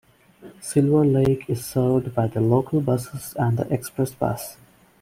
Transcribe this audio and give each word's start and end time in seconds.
Silver 0.61 1.05
Lake 1.05 1.47
is 1.47 1.63
served 1.63 2.15
by 2.15 2.25
the 2.25 2.41
local 2.41 2.81
buses 2.81 3.35
and 3.37 3.59
the 3.59 3.71
express 3.71 4.09
bus. 4.11 4.57